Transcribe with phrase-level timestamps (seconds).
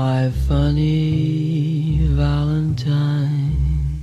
[0.00, 4.00] My funny Valentine,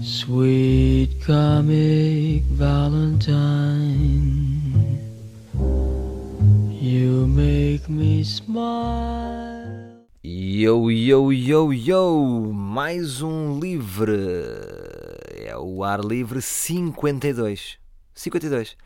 [0.00, 3.90] sweet comic Valentine,
[6.70, 10.06] you make me smile.
[10.22, 12.52] Yo, yo, yo, yo!
[12.54, 14.14] Mais um livre!
[15.34, 17.78] É o Ar Livre 52.
[18.14, 18.76] 52.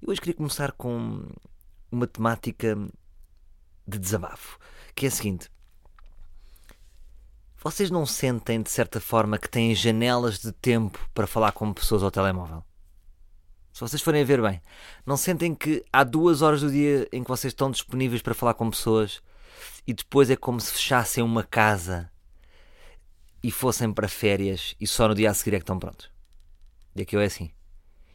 [0.00, 1.26] Eu hoje queria começar com
[1.92, 2.78] uma temática
[3.90, 4.58] de desabafo,
[4.94, 5.50] que é a seguinte.
[7.62, 12.02] Vocês não sentem, de certa forma, que têm janelas de tempo para falar com pessoas
[12.02, 12.64] ao telemóvel?
[13.72, 14.62] Se vocês forem a ver bem,
[15.04, 18.54] não sentem que há duas horas do dia em que vocês estão disponíveis para falar
[18.54, 19.22] com pessoas
[19.86, 22.10] e depois é como se fechassem uma casa
[23.42, 26.10] e fossem para férias e só no dia a seguir é que estão prontos?
[26.94, 27.50] E aqui eu é assim.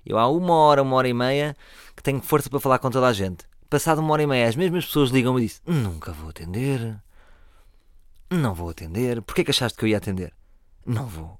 [0.05, 1.55] Eu há uma hora, uma hora e meia
[1.95, 3.45] que tenho força para falar com toda a gente.
[3.69, 6.97] Passado uma hora e meia, as mesmas pessoas ligam-me e dizem: Nunca vou atender.
[8.29, 9.21] Não vou atender.
[9.21, 10.33] Porquê que achaste que eu ia atender?
[10.85, 11.39] Não vou.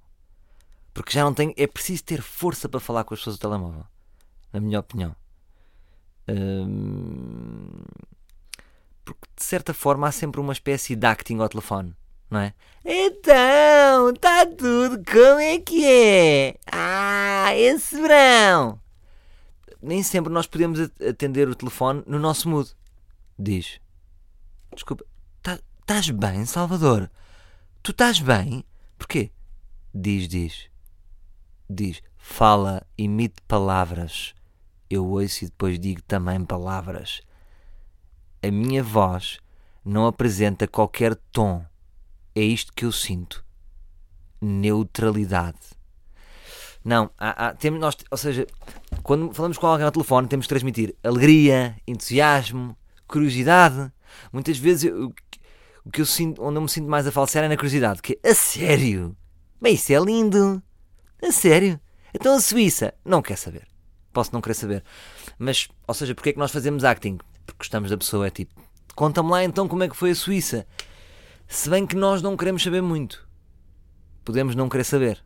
[0.93, 1.53] Porque já não tenho.
[1.57, 3.85] É preciso ter força para falar com as pessoas do telemóvel.
[4.51, 5.15] Na minha opinião.
[6.27, 7.69] Hum,
[9.03, 11.95] Porque de certa forma há sempre uma espécie de acting ao telefone.
[12.29, 12.53] Não é?
[12.83, 16.55] Então, está tudo, como é que é?
[16.71, 18.79] Ah, esse verão!
[19.85, 22.75] Nem sempre nós podemos atender o telefone no nosso mood.
[23.37, 23.79] Diz:
[24.73, 25.05] Desculpa,
[25.79, 27.09] estás bem, Salvador?
[27.83, 28.65] Tu estás bem?
[28.97, 29.31] Porquê?
[29.93, 30.69] Diz, diz.
[31.69, 34.33] Diz: Fala, imite palavras.
[34.89, 37.21] Eu ouço e depois digo também palavras.
[38.41, 39.39] A minha voz
[39.83, 41.63] não apresenta qualquer tom.
[42.33, 43.45] É isto que eu sinto.
[44.41, 45.75] Neutralidade.
[46.83, 48.45] Não, há, há, temos, nós, ou seja,
[49.05, 52.75] quando falamos com alguém ao telefone, temos que transmitir alegria, entusiasmo,
[53.07, 53.91] curiosidade.
[54.33, 55.13] Muitas vezes eu,
[55.85, 58.19] o que eu sinto, onde eu me sinto mais a falsear é na curiosidade, que
[58.23, 59.15] é, a sério?
[59.61, 60.59] Bem, isso é lindo.
[61.21, 61.79] A sério?
[62.15, 62.95] Então a Suíça?
[63.05, 63.67] Não quer saber.
[64.11, 64.83] Posso não querer saber.
[65.37, 67.19] Mas, ou seja, porque é que nós fazemos acting?
[67.45, 68.59] Porque gostamos da pessoa, é tipo,
[68.95, 70.65] conta-me lá então como é que foi a Suíça.
[71.47, 73.29] Se bem que nós não queremos saber muito.
[74.23, 75.23] Podemos não querer saber.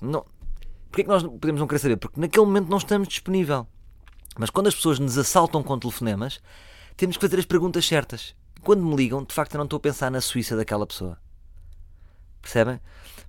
[0.00, 0.26] Não,
[0.92, 1.96] Porquê que nós podemos não querer saber?
[1.96, 3.66] Porque naquele momento não estamos disponível.
[4.38, 6.38] Mas quando as pessoas nos assaltam com telefonemas,
[6.98, 8.36] temos que fazer as perguntas certas.
[8.60, 11.18] Quando me ligam, de facto, eu não estou a pensar na Suíça daquela pessoa.
[12.42, 12.78] Percebem?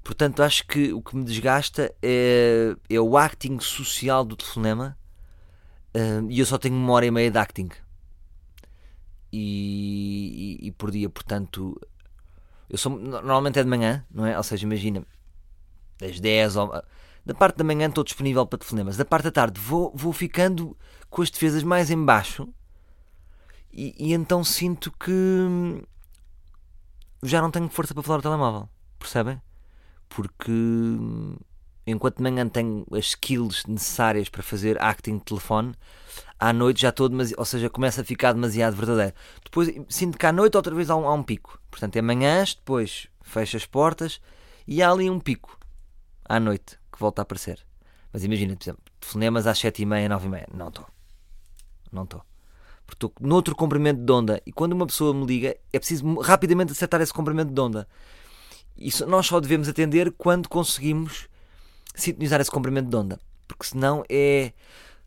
[0.03, 4.97] Portanto, acho que o que me desgasta é, é o acting social do telefonema
[5.95, 7.69] uh, e eu só tenho uma hora e meia de acting.
[9.31, 11.79] E, e, e por dia, portanto,
[12.69, 14.35] eu sou, normalmente é de manhã, não é?
[14.35, 15.05] Ou seja, imagina,
[15.97, 16.83] das 10 ou
[17.25, 18.97] da parte da manhã estou disponível para telefonemas.
[18.97, 20.77] Da parte da tarde vou, vou ficando
[21.09, 22.47] com as defesas mais em baixo
[23.71, 25.83] e, e então sinto que
[27.23, 28.69] já não tenho força para falar o telemóvel.
[28.99, 29.41] Percebem?
[30.09, 30.51] Porque
[31.87, 35.73] enquanto de manhã tenho as skills necessárias para fazer acting de telefone,
[36.37, 39.13] à noite já estou demasiado, ou seja, começa a ficar demasiado verdadeiro.
[39.43, 41.59] Depois sinto que à noite outra vez há um, há um pico.
[41.71, 44.19] Portanto, é manhãs, depois fecho as portas
[44.67, 45.57] e há ali um pico
[46.25, 47.65] à noite que volta a aparecer.
[48.13, 50.45] Mas imagina, por exemplo, telefonemas às 7h30, 9h30.
[50.53, 50.87] Não estou.
[51.91, 52.23] Não estou.
[52.85, 54.41] Porque estou noutro comprimento de onda.
[54.45, 57.87] E quando uma pessoa me liga, é preciso rapidamente acertar esse comprimento de onda.
[58.77, 61.27] Isso nós só devemos atender quando conseguimos
[61.95, 63.19] sintonizar esse comprimento de onda.
[63.47, 64.53] Porque senão é.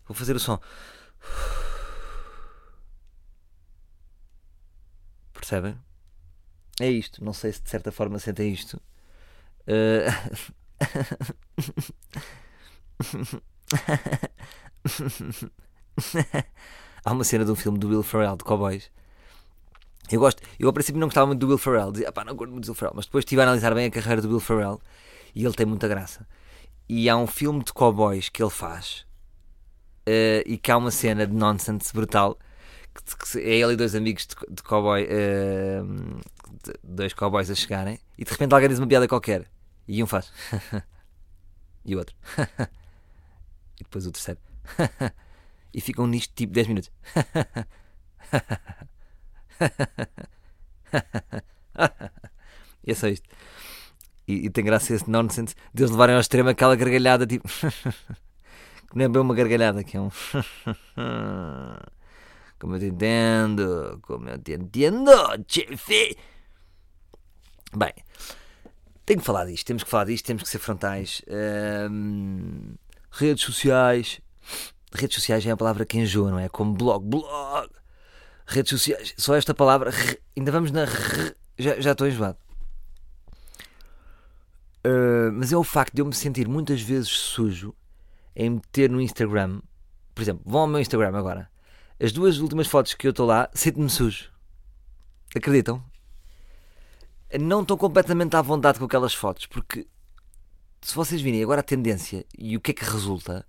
[0.07, 0.59] Vou fazer o som.
[5.33, 5.79] Percebem?
[6.81, 7.23] É isto.
[7.25, 8.81] Não sei se de certa forma sentem isto.
[9.69, 10.57] Uh...
[17.05, 18.91] Há uma cena de um filme do Will Ferrell de cowboys.
[20.11, 22.53] Eu gosto, eu ao princípio não gostava muito do Will Ferrell, dizia, pá, não gosto
[22.53, 24.81] muito do Will Ferrell, mas depois estive a analisar bem a carreira do Will Ferrell
[25.35, 26.27] e ele tem muita graça.
[26.89, 29.05] E há um filme de cowboys que ele faz
[30.07, 32.39] uh, e que há uma cena de nonsense brutal
[32.95, 35.85] que, que é ele e dois amigos de, de cowboy, uh,
[36.65, 39.51] de, dois cowboys a chegarem e de repente alguém diz uma piada qualquer
[39.89, 40.33] e um faz.
[41.85, 42.17] e o outro.
[43.79, 44.41] e depois o terceiro.
[45.73, 46.91] e ficam nisto tipo 10 minutos.
[52.85, 53.29] e é só isto.
[54.27, 57.49] E, e tem graça esse nonsense de eles levarem ao extremo aquela gargalhada tipo.
[57.49, 60.11] que não é bem uma gargalhada, que é um.
[62.59, 65.13] como eu te entendo, como eu te entendo,
[65.47, 66.17] chefe.
[67.77, 67.93] Bem,
[69.07, 71.23] tenho que falar disto, temos que falar disto, temos que ser frontais.
[73.11, 74.21] redes sociais.
[74.93, 76.49] Redes sociais é a palavra que enjoa, não é?
[76.49, 77.71] Como blog, blog.
[78.47, 79.91] redes sociais, só esta palavra,
[80.37, 80.87] ainda vamos na.
[81.57, 82.39] já, já estou enjoado.
[84.85, 87.75] Uh, mas é o facto de eu me sentir muitas vezes sujo
[88.35, 89.61] em meter no Instagram.
[90.15, 91.51] Por exemplo, vão ao meu Instagram agora.
[92.01, 94.31] As duas últimas fotos que eu estou lá, sinto-me sujo.
[95.35, 95.83] Acreditam?
[97.41, 99.87] Não estou completamente à vontade com aquelas fotos, porque
[100.81, 103.45] se vocês virem agora a tendência e o que é que resulta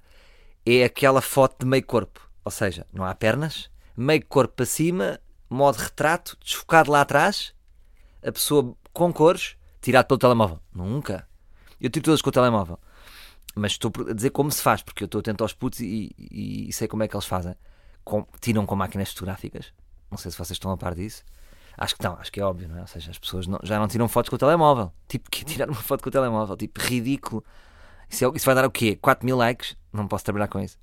[0.66, 2.28] é aquela foto de meio corpo.
[2.44, 5.20] Ou seja, não há pernas, meio corpo para cima,
[5.50, 7.54] modo retrato, desfocado lá atrás,
[8.26, 10.60] a pessoa com cores, tirado pelo telemóvel.
[10.74, 11.28] Nunca.
[11.80, 12.80] Eu tiro todas com o telemóvel.
[13.56, 16.70] Mas estou a dizer como se faz, porque eu estou atento aos putos e, e-
[16.70, 17.56] e sei como é que eles fazem.
[18.04, 19.72] Com- tiram com máquinas fotográficas.
[20.10, 21.24] Não sei se vocês estão a par disso.
[21.78, 22.82] Acho que não, acho que é óbvio, não é?
[22.82, 24.92] Ou seja, as pessoas não- já não tiram fotos com o telemóvel.
[25.08, 26.58] Tipo, que tirar uma foto com o telemóvel?
[26.58, 27.44] Tipo, ridículo.
[28.10, 28.96] Isso, é- isso vai dar o quê?
[28.96, 29.78] 4 mil likes?
[29.94, 30.78] Não posso trabalhar com isso.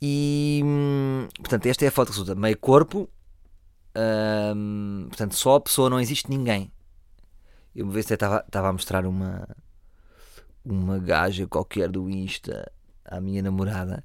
[0.00, 0.62] E
[1.38, 3.08] portanto, esta é a foto que resulta meio corpo.
[4.56, 6.72] hum, portanto, só a pessoa, não existe ninguém.
[7.74, 9.46] Eu uma vez até estava a mostrar uma
[10.64, 12.70] uma gaja qualquer do Insta
[13.04, 14.04] à minha namorada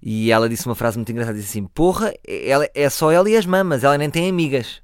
[0.00, 3.36] e ela disse uma frase muito engraçada: disse assim, porra, ela, é só ela e
[3.36, 4.82] as mamas, ela nem tem amigas.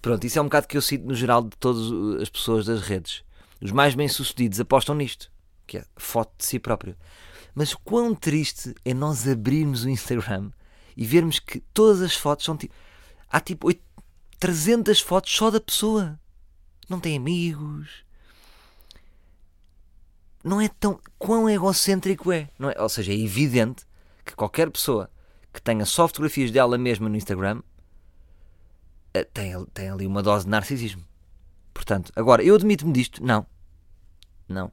[0.00, 2.80] Pronto, isso é um bocado que eu sinto no geral de todas as pessoas das
[2.82, 3.22] redes.
[3.60, 5.30] Os mais bem-sucedidos apostam nisto,
[5.66, 6.96] que é foto de si próprio.
[7.54, 10.50] Mas quão triste é nós abrirmos o Instagram
[10.96, 12.74] e vermos que todas as fotos são tipo.
[13.30, 13.82] Há tipo oito-
[14.38, 16.18] 300 fotos só da pessoa.
[16.88, 18.04] Não tem amigos.
[20.42, 21.00] Não é tão.
[21.18, 22.80] Quão egocêntrico é, não é?
[22.80, 23.84] Ou seja, é evidente
[24.24, 25.10] que qualquer pessoa
[25.52, 27.62] que tenha só fotografias dela mesma no Instagram
[29.14, 31.02] eh, tem, tem ali uma dose de narcisismo.
[31.74, 33.24] Portanto, agora, eu admito-me disto?
[33.24, 33.46] Não.
[34.48, 34.70] Não.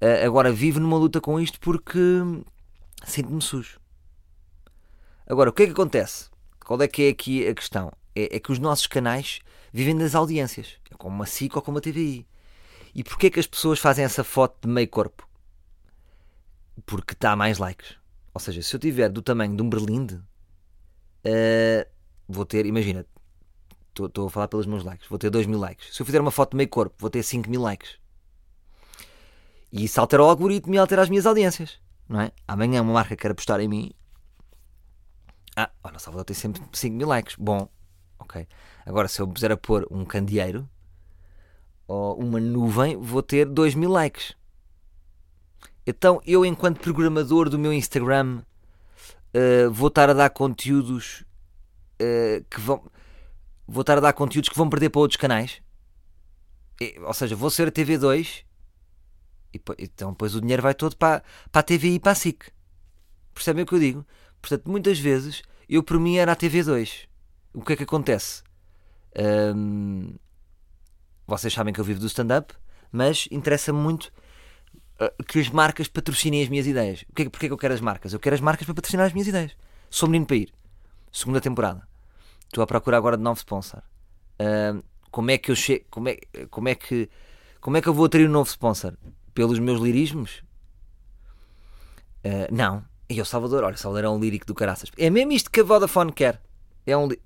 [0.00, 1.98] Eh, agora, vivo numa luta com isto porque
[3.04, 3.80] sinto-me sujo.
[5.26, 6.28] Agora, o que é que acontece?
[6.64, 7.92] Qual é que é aqui a questão?
[8.14, 9.40] É, é que os nossos canais
[9.72, 10.76] vivem das audiências.
[10.90, 12.26] É como a SIC ou como a TVI.
[12.94, 15.28] E porquê que as pessoas fazem essa foto de meio corpo?
[16.86, 17.96] Porque dá mais likes.
[18.32, 20.20] Ou seja, se eu tiver do tamanho de um berlinde,
[21.24, 21.88] eh,
[22.28, 23.06] vou ter, imagina,
[23.88, 25.94] estou a falar pelos meus likes, vou ter 2 mil likes.
[25.94, 27.98] Se eu fizer uma foto de meio corpo, vou ter 5 mil likes.
[29.72, 31.80] E isso altera o algoritmo e altera as minhas audiências.
[32.08, 32.32] Não é?
[32.46, 33.92] Amanhã uma marca quer apostar em mim.
[35.56, 37.36] Ah, olha, Salvador tem sempre 5 mil likes.
[37.36, 37.68] Bom,
[38.18, 38.46] ok.
[38.84, 40.68] Agora, se eu puser a pôr um candeeiro
[41.86, 44.34] ou uma nuvem, vou ter 2 mil likes.
[45.86, 48.42] Então, eu, enquanto programador do meu Instagram,
[49.34, 51.24] eh, vou estar a dar conteúdos
[51.98, 52.82] eh, que vão.
[53.66, 55.60] Vou estar a dar conteúdos que vão perder para outros canais.
[56.80, 58.44] E- ou seja, vou ser a TV2
[59.54, 62.50] e, então depois o dinheiro vai todo para, para a TVI e para a SIC.
[63.32, 64.06] Percebem o que eu digo?
[64.40, 67.08] Portanto, muitas vezes eu por mim era a TV2.
[67.54, 68.42] O que é que acontece?
[69.54, 70.14] Hum,
[71.26, 72.54] vocês sabem que eu vivo do stand-up,
[72.90, 74.12] mas interessa-me muito
[75.00, 77.04] uh, que as marcas patrocinem as minhas ideias.
[77.08, 78.12] O que é, é que eu quero as marcas?
[78.12, 79.56] Eu quero as marcas para patrocinar as minhas ideias.
[79.90, 80.52] Sou menino para ir.
[81.12, 81.86] Segunda temporada.
[82.46, 83.82] Estou à procura agora de novo sponsor.
[84.40, 85.84] Hum, como é que eu chego?
[85.90, 86.18] Como é,
[86.50, 87.08] como é que
[87.64, 88.94] como é que eu vou atrair um novo sponsor?
[89.32, 90.42] Pelos meus lirismos?
[92.22, 92.84] Uh, não.
[93.08, 94.90] E o Salvador, olha, Salvador é um lírico do caraças.
[94.98, 96.42] É mesmo isto que a Vodafone quer.
[96.86, 97.18] É um li...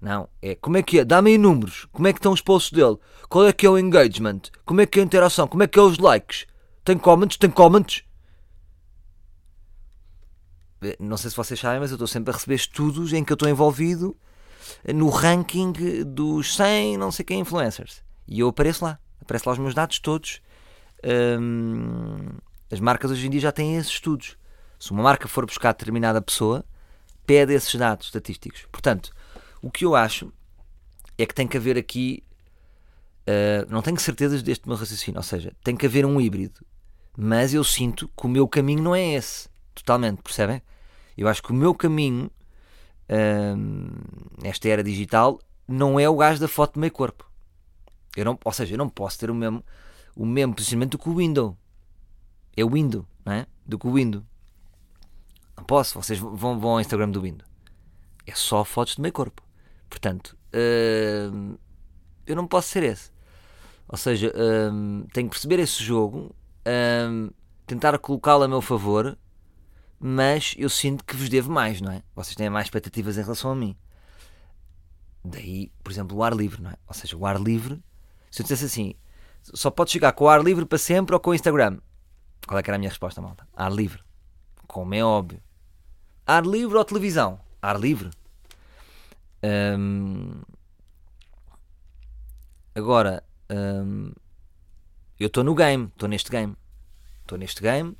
[0.00, 1.04] Não, é como é que é?
[1.04, 1.86] Dá-me aí números.
[1.90, 2.96] Como é que estão os posts dele?
[3.28, 4.40] Qual é que é o engagement?
[4.64, 5.48] Como é que é a interação?
[5.48, 6.46] Como é que é os likes?
[6.84, 7.36] Tem comments?
[7.36, 8.04] Tem comments?
[10.82, 13.32] Eh, Não sei se vocês sabem, mas eu estou sempre a receber estudos em que
[13.32, 14.16] eu estou envolvido
[14.94, 15.72] no ranking
[16.04, 18.02] dos 100 não sei quem influencers.
[18.26, 18.98] E eu apareço lá.
[19.20, 20.40] Aparecem lá os meus dados todos.
[21.40, 22.28] Hum,
[22.70, 24.36] as marcas hoje em dia já têm esses estudos.
[24.78, 26.64] Se uma marca for buscar determinada pessoa,
[27.24, 28.66] pede esses dados estatísticos.
[28.70, 29.10] Portanto,
[29.66, 30.32] o que eu acho
[31.18, 32.22] é que tem que haver aqui.
[33.26, 36.64] uh, não tenho certezas deste meu raciocínio, ou seja, tem que haver um híbrido.
[37.16, 39.48] Mas eu sinto que o meu caminho não é esse.
[39.74, 40.62] Totalmente, percebem?
[41.16, 42.30] Eu acho que o meu caminho
[43.56, 43.88] hum,
[44.40, 47.28] nesta era digital não é o gajo da foto de meio corpo.
[48.16, 49.64] Eu não, ou seja, eu não posso ter o mesmo,
[50.14, 51.56] o mesmo posicionamento do que o Windows.
[52.56, 53.46] É o Windows, não é?
[53.64, 54.24] Do que o Windows.
[55.56, 57.48] Não posso, vocês vão, vão ao Instagram do Windows.
[58.26, 59.45] É só fotos de meio corpo.
[59.88, 60.36] Portanto,
[61.32, 61.56] hum,
[62.26, 63.10] eu não posso ser esse.
[63.88, 64.32] Ou seja,
[64.72, 66.34] hum, tenho que perceber esse jogo,
[67.08, 67.30] hum,
[67.66, 69.16] tentar colocá-lo a meu favor,
[69.98, 72.02] mas eu sinto que vos devo mais, não é?
[72.14, 73.76] Vocês têm mais expectativas em relação a mim.
[75.24, 76.76] Daí, por exemplo, o ar livre, não é?
[76.86, 77.82] Ou seja, o ar livre,
[78.30, 78.94] se eu dissesse assim,
[79.42, 81.78] só pode chegar com o ar livre para sempre ou com o Instagram.
[82.46, 83.46] Qual é que era a minha resposta, malta?
[83.54, 84.02] Ar livre.
[84.66, 85.40] Como é óbvio.
[86.26, 87.40] Ar livre ou televisão?
[87.66, 88.10] ar livre.
[89.42, 90.42] Hum,
[92.74, 94.12] agora, hum,
[95.18, 96.56] eu estou no game, estou neste game.
[97.22, 97.96] Estou neste game.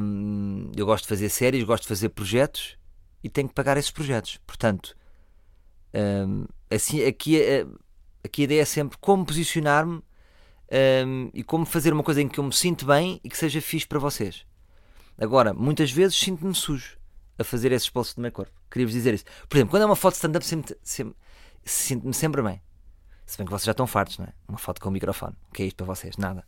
[0.00, 2.76] hum, eu gosto de fazer séries, gosto de fazer projetos
[3.22, 4.38] e tenho que pagar esses projetos.
[4.46, 4.96] Portanto,
[6.70, 7.38] assim, aqui,
[8.24, 10.02] aqui a ideia é sempre como posicionar-me
[11.34, 13.86] e como fazer uma coisa em que eu me sinto bem e que seja fixe
[13.86, 14.46] para vocês.
[15.18, 16.99] Agora, muitas vezes sinto-me sujo
[17.40, 18.52] a fazer esses posts do meu corpo.
[18.70, 19.24] Queria-vos dizer isso.
[19.48, 20.76] Por exemplo, quando é uma foto stand-up, sempre,
[21.64, 22.62] sinto-me sempre bem.
[23.24, 24.32] Se bem que vocês já estão fartos, não é?
[24.48, 25.34] Uma foto com o microfone.
[25.48, 26.16] O que é isto para vocês?
[26.16, 26.44] Nada.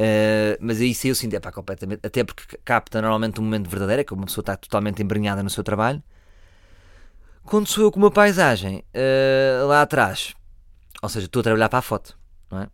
[0.00, 2.06] Uh, mas aí sim eu sinto, é pá, completamente.
[2.06, 5.50] Até porque capta normalmente um momento verdadeiro, é que uma pessoa está totalmente embrenhada no
[5.50, 6.02] seu trabalho.
[7.42, 10.34] Quando sou eu com uma paisagem uh, lá atrás,
[11.02, 12.18] ou seja, estou a trabalhar para a foto,
[12.50, 12.68] não é?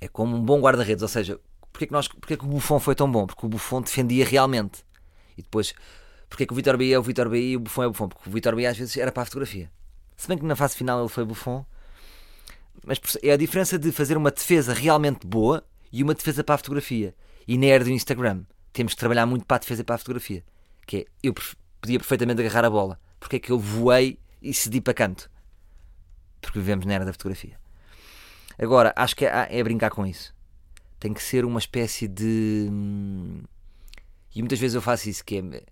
[0.00, 1.38] É como um bom guarda-redes, ou seja,
[1.72, 3.26] porque é, que nós, porque é que o Buffon foi tão bom?
[3.26, 4.84] Porque o Buffon defendia realmente.
[5.36, 5.74] E depois,
[6.32, 7.90] porque é que o Vitor Bahia é o Vitor Bahia e o Buffon é o
[7.90, 8.08] Buffon?
[8.08, 9.70] Porque o Vitor Bahia às vezes era para a fotografia.
[10.16, 11.62] Se bem que na fase final ele foi Buffon,
[12.86, 15.62] mas é a diferença de fazer uma defesa realmente boa
[15.92, 17.14] e uma defesa para a fotografia.
[17.46, 19.98] E na era do Instagram temos que trabalhar muito para a defesa e para a
[19.98, 20.42] fotografia.
[20.86, 21.34] Que é, eu
[21.82, 22.98] podia perfeitamente agarrar a bola.
[23.20, 25.30] Porque é que eu voei e cedi para canto?
[26.40, 27.60] Porque vivemos na era da fotografia.
[28.58, 30.34] Agora, acho que é, é brincar com isso.
[30.98, 32.68] Tem que ser uma espécie de.
[32.70, 33.42] hum,
[34.34, 35.62] E muitas vezes eu faço isso, que é,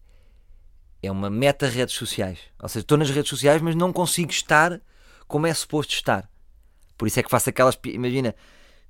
[1.03, 2.39] é uma meta redes sociais.
[2.61, 4.81] Ou seja, estou nas redes sociais, mas não consigo estar
[5.27, 6.29] como é suposto estar.
[6.97, 7.79] Por isso é que faço aquelas.
[7.85, 8.35] Imagina,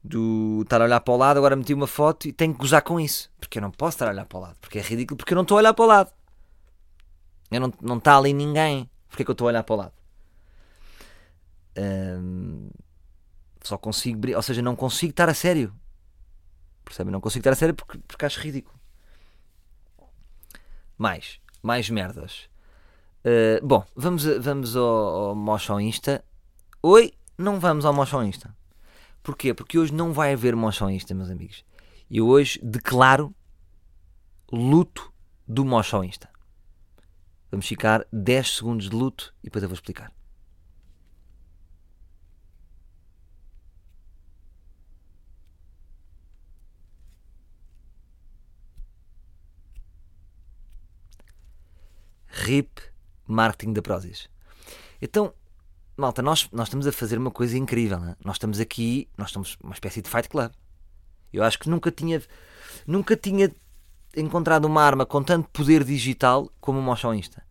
[0.02, 2.82] do estar a olhar para o lado, agora meti uma foto e tenho que gozar
[2.82, 3.30] com isso.
[3.38, 4.56] Porque eu não posso estar a olhar para o lado.
[4.60, 6.12] Porque é ridículo, porque eu não estou a olhar para o lado.
[7.50, 8.90] Eu não, não está ali ninguém.
[9.08, 9.92] Porque é que eu estou a olhar para o lado?
[13.62, 14.34] Só consigo.
[14.34, 15.74] Ou seja, não consigo estar a sério.
[16.84, 17.12] Percebem?
[17.12, 18.78] Não consigo estar a sério porque, porque acho ridículo.
[20.98, 21.40] Mais.
[21.62, 22.48] Mais merdas.
[23.24, 26.24] Uh, bom, vamos, vamos ao, ao Insta.
[26.82, 28.54] Oi, não vamos ao Motion Insta.
[29.22, 29.52] Porquê?
[29.52, 31.64] Porque hoje não vai haver Motion Insta, meus amigos.
[32.10, 33.34] Eu hoje declaro
[34.50, 35.12] luto
[35.46, 36.28] do Motion Insta.
[37.50, 40.12] Vamos ficar 10 segundos de luto e depois eu vou explicar.
[52.40, 52.80] RIP
[53.26, 54.28] Marketing da Prozis.
[55.00, 55.32] Então,
[55.96, 57.98] malta, nós, nós estamos a fazer uma coisa incrível.
[57.98, 58.16] não é?
[58.24, 60.50] Nós estamos aqui, nós estamos uma espécie de fight club.
[61.32, 62.22] Eu acho que nunca tinha,
[62.86, 63.50] nunca tinha
[64.16, 67.44] encontrado uma arma com tanto poder digital como o Motion Insta.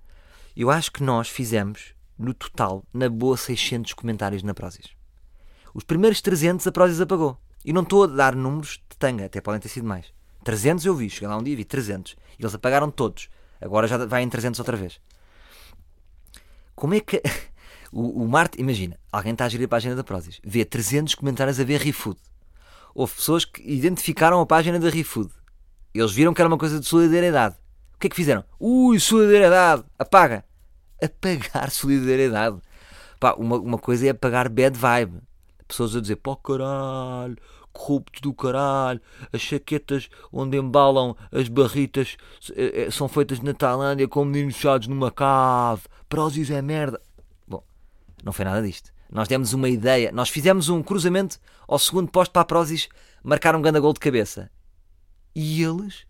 [0.55, 4.89] Eu acho que nós fizemos, no total, na boa 600 comentários na Prozis.
[5.73, 7.37] Os primeiros 300 a Prozis apagou.
[7.63, 10.07] E não estou a dar números de tanga, até podem ter sido mais.
[10.43, 12.13] 300 eu vi, cheguei lá um dia e vi 300.
[12.37, 13.29] E eles apagaram todos.
[13.61, 14.99] Agora já vai em 300 outra vez.
[16.75, 17.21] Como é que.
[17.91, 21.59] O, o Marte, imagina, alguém está a gerir a página da Prozis, vê 300 comentários
[21.59, 22.19] a ver ReFood.
[22.93, 25.31] Houve pessoas que identificaram a página da ReFood.
[25.91, 27.55] Eles viram que era uma coisa de solidariedade.
[27.95, 28.43] O que é que fizeram?
[28.59, 29.83] Ui, solidariedade!
[29.97, 30.45] Apaga!
[31.03, 32.59] Apagar solidariedade.
[33.19, 35.19] Pá, uma, uma coisa é apagar bad vibe.
[35.67, 37.37] Pessoas a dizer, pô caralho,
[37.79, 42.17] corruptos do caralho, as chaquetas onde embalam as barritas
[42.51, 45.83] eh, eh, são feitas na Tailândia com meninos fechados numa cave.
[46.09, 47.01] Prozis é merda.
[47.47, 47.63] Bom,
[48.23, 48.91] não foi nada disto.
[49.09, 52.89] Nós demos uma ideia, nós fizemos um cruzamento ao segundo posto para a Prozis
[53.23, 54.51] marcar um grande gol de cabeça.
[55.33, 56.05] E eles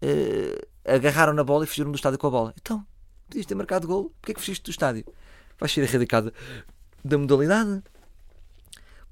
[0.00, 2.54] eh, agarraram na bola e fugiram do estádio com a bola.
[2.60, 2.84] Então,
[3.28, 5.04] podias ter marcado gol, porquê é que fugiste do estádio?
[5.60, 6.32] Vais ser erradicado
[7.04, 7.82] da modalidade?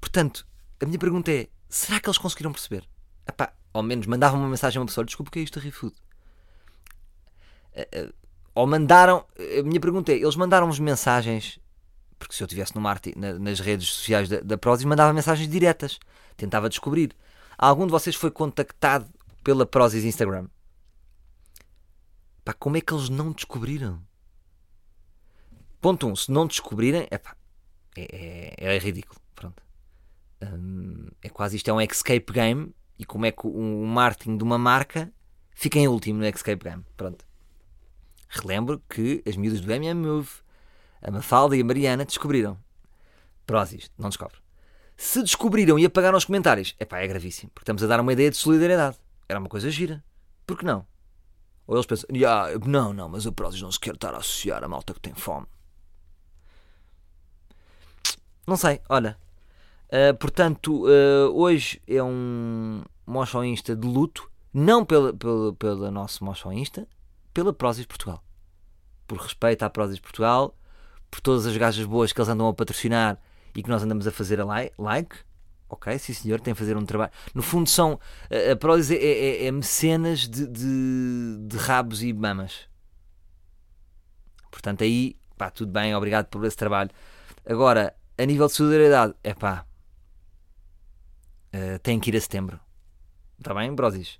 [0.01, 0.45] Portanto,
[0.81, 2.87] a minha pergunta é: será que eles conseguiram perceber?
[3.27, 5.61] Epá, ao menos mandavam uma mensagem a uma pessoa: desculpa, o que é isto a
[5.61, 5.95] ReFood?
[7.73, 8.09] Eh, eh,
[8.55, 9.25] Ou mandaram.
[9.59, 11.59] A minha pergunta é: eles mandaram-vos mensagens.
[12.19, 12.73] Porque se eu estivesse
[13.17, 15.99] na- nas redes sociais da, da Prozis, mandava mensagens diretas.
[16.37, 17.15] Tentava descobrir.
[17.57, 19.09] Algum de vocês foi contactado
[19.43, 20.47] pela Prozis Instagram?
[22.45, 24.01] Pá, como é que eles não descobriram?
[25.81, 26.11] Ponto 1.
[26.11, 27.35] Um, se não descobrirem, epá,
[27.97, 29.19] é, é, é ridículo.
[31.21, 32.73] É quase isto é um escape game.
[32.97, 35.11] E como é que o marketing de uma marca
[35.53, 36.85] fica em último no escape game?
[36.95, 37.25] Pronto.
[38.29, 40.29] Relembro que as miúdas do MM Move,
[41.01, 42.57] a Mafalda e a Mariana descobriram.
[43.45, 44.37] Prozis, não descobre.
[44.95, 47.51] Se descobriram e apagaram os comentários, epá, é gravíssimo.
[47.53, 48.97] Porque estamos a dar uma ideia de solidariedade.
[49.27, 50.03] Era uma coisa gira.
[50.45, 50.85] Por que não?
[51.65, 54.63] Ou eles pensam, "Ya, não, não, mas o Prozis não se quer estar a associar
[54.63, 55.47] a malta que tem fome.
[58.45, 59.17] Não sei, olha.
[59.93, 66.25] Uh, portanto, uh, hoje é um Motion Insta de luto, não pela, pela, pela nosso
[66.25, 66.87] Motion Insta,
[67.31, 68.23] pela Prozis Portugal.
[69.07, 70.57] por respeito à Prozis Portugal,
[71.11, 73.19] por todas as gajas boas que eles andam a patrocinar
[73.55, 75.15] e que nós andamos a fazer a li- like.
[75.69, 77.11] Ok, sim senhor, tem a fazer um trabalho.
[77.33, 77.99] No fundo, são.
[78.29, 82.67] A, a Prozis é, é, é mecenas de, de, de rabos e mamas.
[84.51, 86.89] Portanto, aí, pá, tudo bem, obrigado por esse trabalho.
[87.45, 89.65] Agora, a nível de solidariedade, é pá,
[91.81, 92.59] tem que ir a setembro.
[93.37, 94.19] Está bem, Brosis?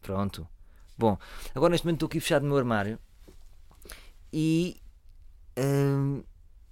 [0.00, 0.48] Pronto.
[0.96, 1.16] Bom,
[1.54, 2.98] agora neste momento estou aqui fechado no meu armário
[4.32, 4.80] e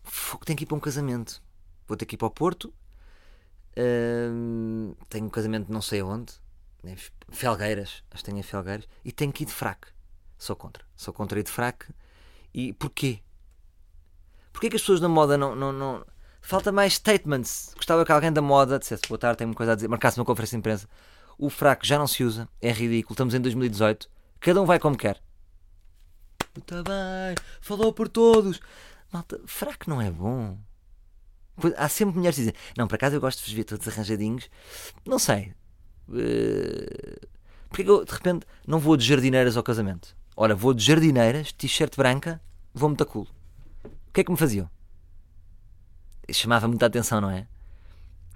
[0.02, 1.42] fogo, tenho que ir para um casamento.
[1.86, 2.72] Vou ter que ir para o Porto.
[3.76, 6.32] Hum, tenho um casamento não sei onde.
[6.82, 6.96] né,
[7.28, 8.88] Felgueiras, acho que tenho em Felgueiras.
[9.04, 9.88] E tenho que ir de fraque.
[10.38, 10.84] Sou contra.
[10.96, 11.86] Sou contra ir de fraque.
[12.52, 13.20] E porquê?
[14.52, 16.06] Porquê que as pessoas da moda não, não, não...
[16.46, 17.72] Falta mais statements.
[17.74, 20.24] Gostava que alguém da moda dissesse boa tarde, tenho uma coisa a dizer, marcasse uma
[20.24, 20.88] conferência de imprensa.
[21.36, 24.96] O fraco já não se usa, é ridículo, estamos em 2018, cada um vai como
[24.96, 25.20] quer.
[26.56, 28.60] Está bem, falou por todos.
[29.12, 30.56] Malta, fraco não é bom.
[31.76, 34.48] Há sempre mulheres que dizem, não, por acaso eu gosto de vos ver todos arranjadinhos.
[35.04, 35.52] Não sei.
[36.14, 37.26] Eh,
[37.68, 40.16] Porquê que eu, de repente, não vou de jardineiras ao casamento?
[40.36, 42.40] Ora, vou de jardineiras, t-shirt branca,
[42.72, 43.26] vou muito a culo.
[43.84, 44.70] O que é que me faziam?
[46.32, 47.46] Chamava muita atenção, não é?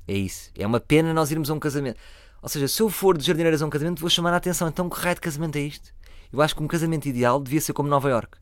[0.06, 0.50] É isso.
[0.56, 1.98] É uma pena nós irmos a um casamento.
[2.42, 4.68] Ou seja, se eu for de jardineiras a um casamento, vou chamar a atenção.
[4.68, 5.92] Então, que raio de casamento é isto?
[6.32, 8.38] Eu acho que um casamento ideal devia ser como Nova York.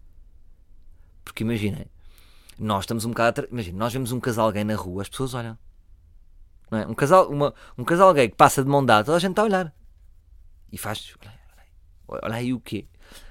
[1.25, 1.87] Porque imaginem,
[2.59, 3.29] nós estamos um bocado.
[3.43, 5.59] atra- nós vemos um casal gay na rua, as pessoas olham.
[6.71, 6.87] Não é?
[6.87, 9.43] um, casal, uma, um casal gay que passa de mão dada, toda a gente está
[9.43, 9.75] a olhar.
[10.71, 11.15] E faz.
[11.21, 11.33] Olha,
[12.09, 12.87] olha olha aí o quê?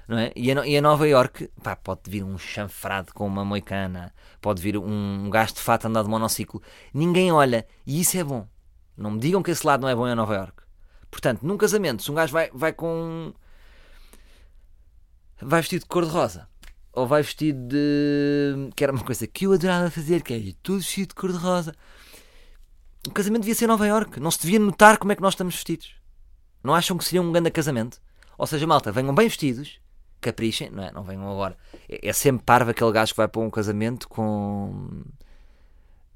[0.08, 0.32] Não é?
[0.34, 4.62] e, a, e a Nova York, pá, pode vir um chanfrado com uma moicana, pode
[4.62, 6.62] vir um, um gajo de fato andar de monociclo.
[6.94, 7.66] Ninguém olha.
[7.86, 8.48] E isso é bom.
[8.96, 10.62] Não me digam que esse lado não é bom em Nova York.
[11.10, 13.34] Portanto, num casamento, se um gajo vai, vai com.
[15.42, 16.48] vai vestido de cor-de-rosa.
[16.94, 18.70] Ou vai vestido de.
[18.74, 21.74] que era uma coisa que eu adorava fazer, que é tudo vestido de cor-de-rosa.
[23.06, 24.18] O casamento devia ser em Nova York.
[24.20, 25.94] Não se devia notar como é que nós estamos vestidos.
[26.64, 28.00] Não acham que seria um grande casamento?
[28.38, 29.80] Ou seja, malta, venham bem vestidos,
[30.20, 30.92] caprichem, não é?
[30.92, 31.56] Não venham agora.
[31.88, 35.02] É, é sempre parvo aquele gajo que vai para um casamento com.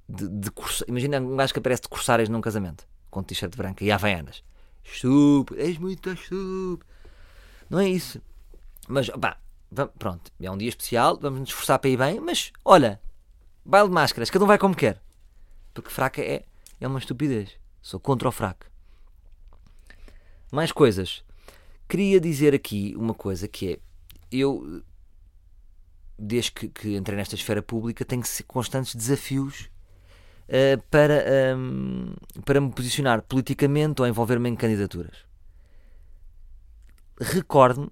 [0.09, 0.51] De, de
[0.89, 4.43] Imagina um gajo que aparece de corsárias num casamento, com t-shirt branca e havaianas.
[4.85, 6.85] Estúpido, és muito estúpido.
[7.71, 8.21] Não é isso.
[8.89, 9.39] Mas, pá,
[9.99, 13.01] pronto, é um dia especial, vamos nos esforçar para ir bem, mas, olha,
[13.65, 15.01] baile de máscaras, cada um vai como quer.
[15.73, 16.45] Porque fraca é,
[16.81, 17.57] é uma estupidez.
[17.81, 18.67] Sou contra o fraco.
[20.51, 21.25] Mais coisas.
[21.89, 23.79] Queria dizer aqui uma coisa que é,
[24.33, 24.83] eu,
[26.19, 29.69] desde que, que entrei nesta esfera pública, tenho constantes desafios
[30.49, 32.15] eh, para, ehm,
[32.45, 35.17] para me posicionar politicamente ou envolver-me em candidaturas.
[37.21, 37.91] Recordo-me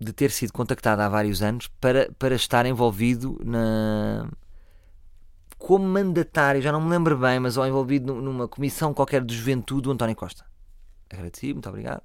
[0.00, 4.28] de ter sido contactado há vários anos para, para estar envolvido na
[5.58, 9.34] como mandatário, já não me lembro bem, mas ou envolvido nu- numa comissão qualquer de
[9.34, 10.44] juventude do António Costa.
[11.10, 12.02] Agradeci, muito obrigado.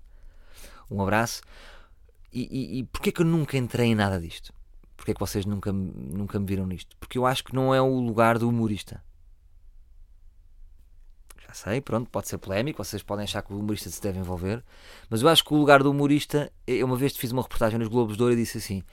[0.90, 1.42] Um abraço.
[2.32, 4.54] E, e, e porquê que eu nunca entrei em nada disto?
[4.96, 6.96] Porquê que vocês nunca, nunca me viram nisto?
[6.98, 9.04] Porque eu acho que não é o lugar do humorista.
[11.48, 14.64] Já sei, pronto, pode ser polémico, vocês podem achar que o humorista se deve envolver,
[15.10, 17.90] mas eu acho que o lugar do humorista, eu uma vez fiz uma reportagem nos
[17.90, 18.84] Globos de Ouro e disse assim: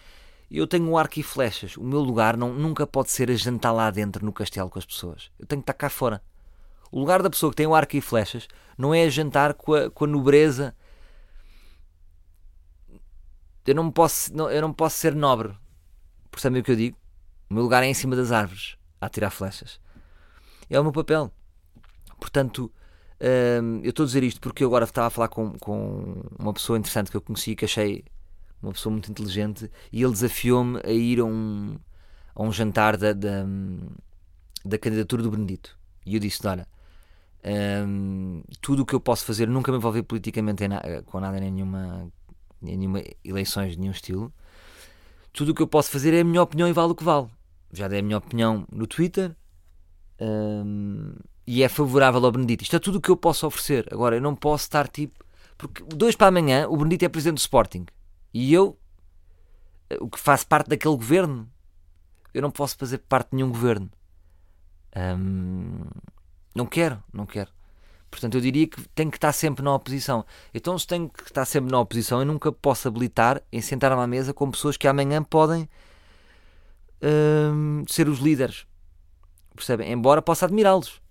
[0.51, 3.71] eu tenho um arco e flechas, o meu lugar não, nunca pode ser a jantar
[3.71, 6.23] lá dentro no castelo com as pessoas, eu tenho que estar cá fora.
[6.91, 9.75] O lugar da pessoa que tem o arco e flechas não é a jantar com
[9.75, 10.75] a, com a nobreza.
[13.67, 15.55] Eu não, posso, não, eu não posso ser nobre,
[16.31, 16.97] percebem o que eu digo?
[17.51, 19.81] O meu lugar é em cima das árvores, a tirar flechas.
[20.71, 21.33] É o meu papel.
[22.21, 22.73] Portanto,
[23.63, 26.53] hum, eu estou a dizer isto porque eu agora estava a falar com, com uma
[26.53, 28.05] pessoa interessante que eu conheci, que achei
[28.63, 31.79] uma pessoa muito inteligente, e ele desafiou-me a ir a um,
[32.35, 33.45] a um jantar da, da,
[34.65, 35.79] da candidatura do Benedito.
[36.05, 36.67] E eu disse: Olha,
[37.87, 42.11] hum, tudo o que eu posso fazer, nunca me envolver politicamente na- com nada, nenhuma,
[42.61, 44.33] nenhuma eleições de nenhum estilo.
[45.33, 47.29] Tudo o que eu posso fazer é a minha opinião e vale o que vale.
[47.73, 49.37] Já dei a minha opinião no Twitter,
[50.21, 51.15] Hum,
[51.47, 52.63] e é favorável ao Benedito.
[52.63, 53.89] Isto é tudo o que eu posso oferecer.
[53.93, 55.25] Agora, eu não posso estar tipo.
[55.57, 57.87] Porque dois para amanhã, o Benedito é presidente do Sporting
[58.33, 58.79] e eu,
[59.91, 61.51] eh, o que faço parte daquele governo,
[62.33, 63.91] eu não posso fazer parte de nenhum governo.
[64.97, 65.85] Hum,
[66.55, 67.51] não quero, não quero.
[68.11, 70.25] Portanto, eu diria que tenho que estar sempre na oposição.
[70.55, 74.07] Então, se tenho que estar sempre na oposição, eu nunca posso habilitar em sentar-me à
[74.07, 75.69] mesa com pessoas que amanhã podem
[77.03, 78.67] hum, ser os líderes
[79.59, 79.93] percebem?
[79.93, 81.03] Embora possa admirá-los.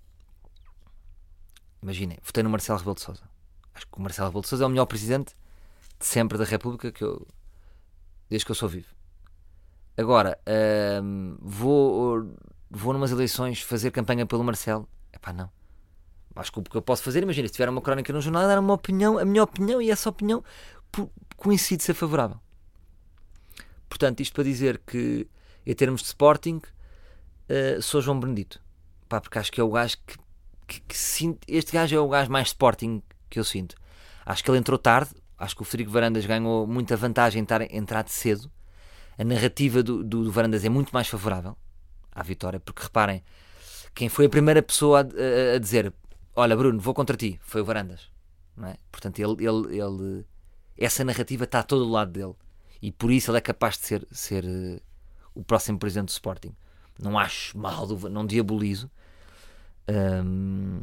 [1.84, 3.24] Imaginem, votei no Marcelo Rebelo de Sousa.
[3.74, 5.36] Acho que o Marcelo Rebelo de Sousa é o melhor presidente
[6.00, 7.28] de sempre da República que eu,
[8.30, 8.88] desde que eu sou vivo.
[9.96, 10.40] Agora,
[11.04, 12.34] hum, vou,
[12.70, 14.88] vou numas eleições fazer campanha pelo Marcelo?
[15.14, 15.50] Epá, não.
[16.40, 18.60] Acho que o que eu posso fazer, imagina, se tiver uma crónica no jornal, dar
[18.60, 20.44] uma opinião, a minha opinião, e essa opinião
[21.36, 22.40] coincide ser favorável.
[23.90, 25.28] Portanto, isto para dizer que,
[25.66, 26.62] em termos de Sporting,
[27.50, 28.62] eh, sou João Benedito.
[29.08, 30.18] Pá, porque acho que é o gajo que,
[30.68, 31.40] que, que sinto.
[31.48, 33.76] Este gajo é o gajo mais Sporting que eu sinto.
[34.26, 35.12] Acho que ele entrou tarde.
[35.38, 38.52] Acho que o Frederico Varandas ganhou muita vantagem em estar, entrar de cedo.
[39.18, 41.56] A narrativa do, do, do Varandas é muito mais favorável
[42.12, 43.24] à vitória, porque reparem,
[43.96, 45.94] quem foi a primeira pessoa a, a- a dizer:
[46.38, 48.10] Olha, Bruno, vou contra ti, foi o Varandas.
[48.64, 48.78] É?
[48.92, 50.26] Portanto, ele, ele, ele-
[50.78, 52.36] essa narrativa está a todo o lado dele
[52.82, 54.80] e por isso ele é capaz de ser, ser eh,
[55.34, 56.56] o próximo presidente do Sporting.
[57.00, 58.90] Não acho mal, não diabolizo
[59.90, 60.80] hum,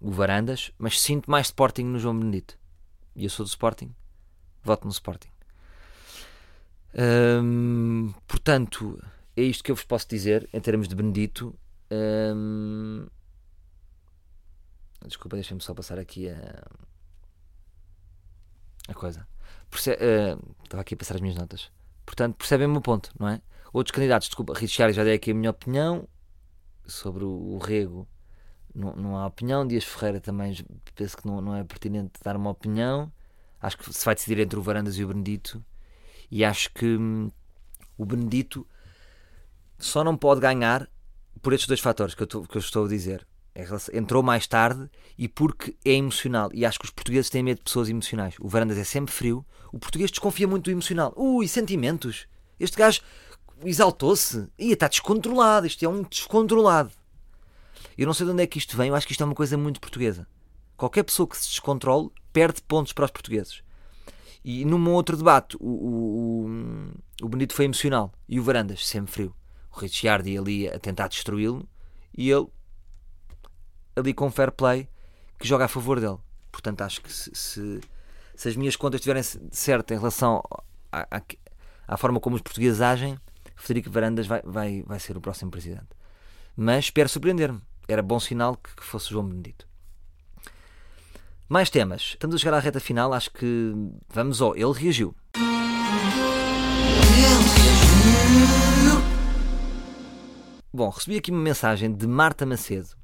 [0.00, 2.58] o Varandas, mas sinto mais Sporting no João Benedito.
[3.16, 3.94] E eu sou do Sporting,
[4.62, 5.30] voto no Sporting.
[6.94, 9.02] Hum, portanto,
[9.36, 11.54] é isto que eu vos posso dizer em termos de Benedito.
[11.90, 13.06] Hum,
[15.06, 16.64] desculpa, deixem-me só passar aqui a,
[18.88, 19.26] a coisa.
[19.70, 21.70] Perce- eh, estava aqui a passar as minhas notas.
[22.04, 23.40] Portanto, percebem o meu ponto, não é?
[23.72, 26.08] Outros candidatos, desculpa, Richard já dei aqui a minha opinião
[26.86, 28.06] sobre o, o Rego.
[28.74, 29.66] Não, não há opinião.
[29.66, 30.54] Dias Ferreira também
[30.94, 33.10] penso que não, não é pertinente dar uma opinião.
[33.60, 35.64] Acho que se vai decidir entre o Varandas e o Benedito.
[36.30, 37.30] E acho que hum,
[37.96, 38.66] o Benedito
[39.78, 40.88] só não pode ganhar
[41.40, 43.26] por estes dois fatores que eu, estou- que eu estou a dizer.
[43.92, 44.88] Entrou mais tarde
[45.18, 46.50] e porque é emocional.
[46.54, 48.34] E acho que os portugueses têm medo de pessoas emocionais.
[48.40, 49.44] O Varandas é sempre frio.
[49.72, 51.12] O português desconfia muito do emocional.
[51.16, 52.26] Ui, sentimentos.
[52.58, 53.02] Este gajo
[53.64, 54.48] exaltou-se.
[54.58, 55.66] Ia está descontrolado.
[55.66, 56.90] Isto é um descontrolado.
[57.96, 58.88] Eu não sei de onde é que isto vem.
[58.88, 60.26] Eu acho que isto é uma coisa muito portuguesa.
[60.76, 63.62] Qualquer pessoa que se descontrole perde pontos para os portugueses.
[64.44, 66.50] E num outro debate, o, o,
[67.22, 69.34] o, Benito foi emocional e o Varandas sempre frio.
[69.70, 71.68] O Ricciardi ali a tentar destruí-lo
[72.16, 72.48] e ele
[73.96, 74.88] ali com fair play
[75.38, 76.18] que joga a favor dele.
[76.50, 77.80] Portanto, acho que se, se,
[78.34, 80.42] se as minhas contas estiverem certas em relação
[80.90, 81.22] à, à,
[81.88, 83.18] à forma como os portugueses agem,
[83.56, 85.88] Federico Varandas vai, vai, vai ser o próximo presidente.
[86.56, 87.60] Mas espero surpreender-me.
[87.88, 89.66] Era bom sinal que, que fosse João Benedito.
[91.48, 92.02] Mais temas.
[92.02, 93.12] Estamos a chegar à reta final.
[93.12, 93.74] Acho que
[94.08, 94.56] vamos ao.
[94.56, 95.14] Ele reagiu.
[100.72, 103.01] Bom, recebi aqui uma mensagem de Marta Macedo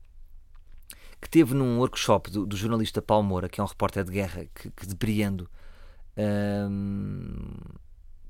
[1.21, 4.47] que teve num workshop do, do jornalista Paulo Moura, que é um repórter de guerra
[4.55, 5.49] que, que depreendo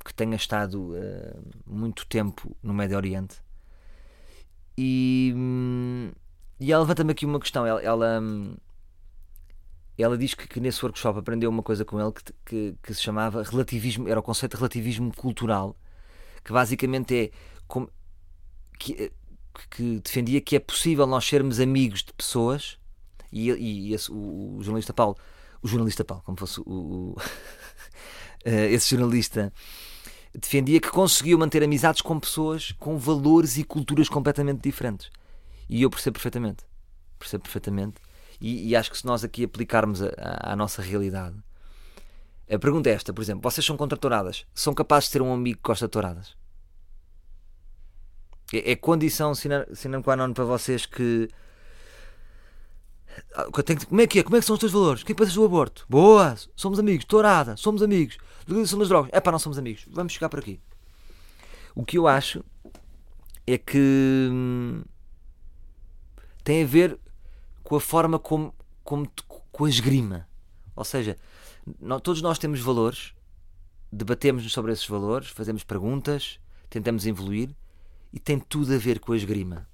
[0.04, 0.92] que tenha estado
[1.66, 3.36] muito tempo no Médio Oriente.
[4.76, 6.12] E, hum,
[6.60, 7.66] e ela levanta-me aqui uma questão.
[7.66, 8.54] Ela, ela, hum,
[9.98, 13.02] ela diz que, que nesse workshop aprendeu uma coisa com ele que, que, que se
[13.02, 15.76] chamava relativismo, era o conceito de relativismo cultural,
[16.44, 17.30] que basicamente é
[17.66, 17.90] como,
[18.78, 19.12] que,
[19.70, 22.78] que defendia que é possível nós sermos amigos de pessoas
[23.32, 25.16] e, e esse, o, o jornalista Paulo,
[25.62, 27.16] o jornalista Paulo, como fosse o, o
[28.44, 29.52] esse jornalista
[30.34, 35.10] defendia que conseguiu manter amizades com pessoas com valores e culturas completamente diferentes.
[35.68, 36.64] E eu percebo perfeitamente.
[37.18, 38.00] Percebo perfeitamente.
[38.40, 40.12] E, e acho que se nós aqui aplicarmos a,
[40.52, 41.36] a, nossa realidade.
[42.50, 44.46] A pergunta é esta, por exemplo: vocês são contra touradas?
[44.54, 46.37] São capazes de ter um amigo que gosta de touradas?
[48.52, 51.28] É, é condição sine qua non para vocês que.
[53.88, 54.22] Como é que é?
[54.22, 55.02] Como é que são os teus valores?
[55.02, 55.84] O que é que pensas do aborto?
[55.88, 56.36] Boa!
[56.54, 57.04] Somos amigos.
[57.04, 57.56] Tourada.
[57.56, 58.16] Somos amigos.
[58.46, 59.10] Legalização das drogas.
[59.12, 59.84] É pá, não somos amigos.
[59.90, 60.60] Vamos chegar por aqui.
[61.74, 62.44] O que eu acho
[63.46, 64.82] é que hum,
[66.44, 66.98] tem a ver
[67.62, 69.10] com a forma como, como
[69.52, 70.28] com a esgrima.
[70.74, 71.16] Ou seja,
[72.02, 73.12] todos nós temos valores,
[73.92, 76.38] debatemos sobre esses valores, fazemos perguntas,
[76.70, 77.54] tentamos evoluir
[78.12, 79.68] e tem tudo a ver com a esgrima.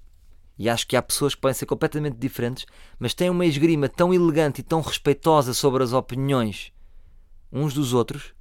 [0.57, 2.65] E acho que há pessoas que podem ser completamente diferentes,
[2.97, 6.71] mas têm uma esgrima tão elegante e tão respeitosa sobre as opiniões
[7.51, 8.33] uns dos outros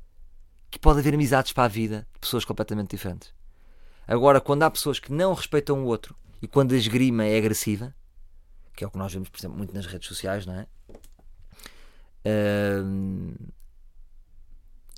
[0.71, 3.33] que pode haver amizades para a vida de pessoas completamente diferentes.
[4.07, 7.95] Agora, quando há pessoas que não respeitam o outro e quando a esgrima é agressiva,
[8.75, 10.67] que é o que nós vemos, por exemplo, muito nas redes sociais, não é?
[12.27, 13.35] Uh,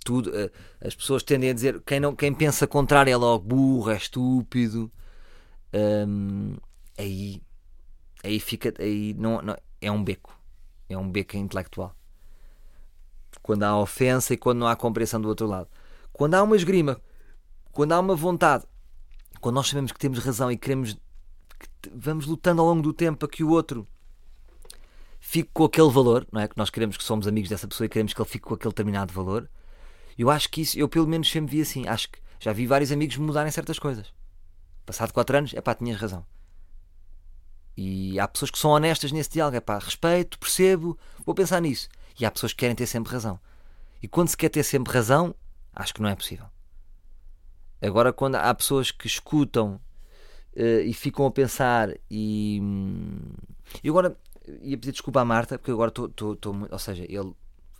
[0.07, 3.91] tudo, uh, as pessoas tendem a dizer quem, não, quem pensa contrário é logo burro,
[3.91, 4.91] é estúpido.
[5.75, 6.57] Um,
[6.97, 7.43] aí,
[8.23, 10.33] aí fica, aí não, não, é um beco,
[10.89, 11.93] é um beco intelectual.
[13.43, 15.69] Quando há ofensa e quando não há compreensão do outro lado.
[16.13, 17.01] Quando há uma esgrima,
[17.73, 18.65] quando há uma vontade,
[19.41, 20.95] quando nós sabemos que temos razão e queremos
[21.59, 23.87] que vamos lutando ao longo do tempo para que o outro
[25.19, 26.47] fique com aquele valor, não é?
[26.47, 28.71] Que nós queremos que somos amigos dessa pessoa e queremos que ele fique com aquele
[28.71, 29.51] determinado valor.
[30.19, 31.87] Eu acho que isso, eu pelo menos sempre vi assim.
[31.87, 34.13] Acho que Já vi vários amigos mudarem certas coisas.
[34.85, 36.25] Passado 4 anos, é pá, tinhas razão.
[37.77, 39.57] E há pessoas que são honestas nesse diálogo.
[39.57, 41.89] É pá, respeito, percebo, vou pensar nisso.
[42.19, 43.39] E há pessoas que querem ter sempre razão.
[44.03, 45.35] E quando se quer ter sempre razão,
[45.75, 46.47] acho que não é possível.
[47.83, 49.81] Agora, quando há pessoas que escutam
[50.57, 52.59] uh, e ficam a pensar e.
[52.63, 53.19] Hum,
[53.83, 54.17] e agora
[54.63, 56.37] ia pedir desculpa à Marta, porque agora estou.
[56.71, 57.35] Ou seja, ele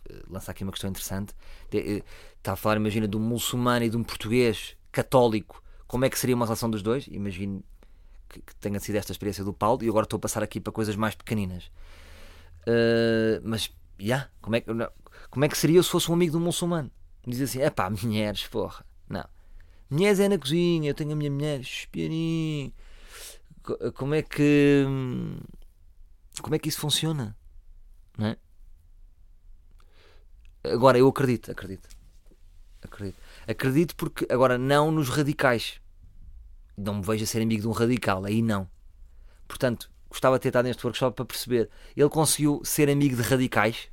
[0.09, 1.33] eh, lança aqui uma questão interessante.
[1.73, 2.03] Eh,
[2.37, 5.63] está a falar, imagina, de um muçulmano e de um português católico.
[5.87, 7.07] Como é que seria uma relação dos dois?
[7.07, 7.63] Imagino
[8.29, 10.73] que, que tenha sido esta experiência do Paulo e agora estou a passar aqui para
[10.73, 11.71] coisas mais pequeninas.
[12.67, 14.61] Uh, mas, já, yeah, como, é,
[15.29, 16.91] como é que seria se fosse um amigo de um muçulmano?
[17.25, 18.85] Diz assim: é pá, mulheres, porra.
[19.09, 19.25] Não.
[19.89, 22.73] Mulheres é na cozinha, eu tenho a minha mulher, espianinho.
[23.95, 24.85] Como é que.
[26.41, 27.35] Como é que isso funciona?
[28.17, 28.37] Não é?
[30.77, 31.89] Agora, eu acredito, acredito.
[32.83, 33.17] Acredito.
[33.47, 35.81] Acredito porque, agora, não nos radicais.
[36.77, 38.69] Não me vejo a ser amigo de um radical, aí não.
[39.47, 41.67] Portanto, gostava de ter estado neste workshop para perceber.
[41.95, 43.89] Ele conseguiu ser amigo de radicais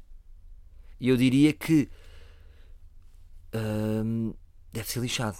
[1.00, 1.88] e eu diria que
[3.54, 4.34] hum,
[4.70, 5.38] deve ser lixado.